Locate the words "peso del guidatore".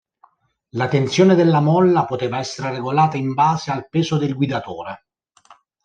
3.87-5.05